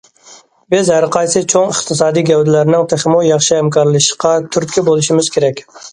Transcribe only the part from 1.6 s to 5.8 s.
ئىقتىسادى گەۋدىلەرنىڭ تېخىمۇ ياخشى ھەمكارلىشىشقا تۈرتكە بولۇشىمىز كېرەك.